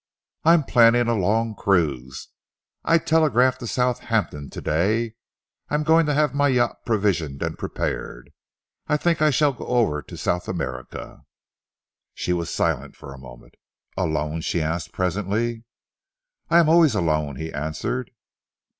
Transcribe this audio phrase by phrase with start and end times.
[0.43, 2.29] "I am planning a long cruise.
[2.83, 5.13] I telegraphed to Southampton to day.
[5.69, 8.31] I am having my yacht provisioned and prepared.
[8.87, 11.21] I think I shall go over to South America."
[12.15, 13.53] She was silent for a moment.
[13.95, 15.65] "Alone?" she asked presently.
[16.49, 18.09] "I am always alone," he answered.